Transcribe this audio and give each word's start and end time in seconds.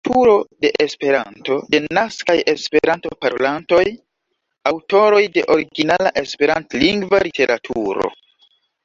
Kulturo 0.07 0.35
de 0.65 0.69
Esperanto, 0.83 1.57
Denaskaj 1.73 2.35
Esperanto-parolantoj, 2.53 3.81
Aŭtoroj 4.71 5.21
de 5.37 5.45
originala 5.57 6.13
Esperantlingva 6.23 7.21
literaturo. 7.29 8.09